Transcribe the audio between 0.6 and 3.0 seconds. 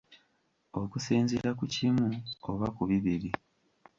Okusinziira ku kimu oba ku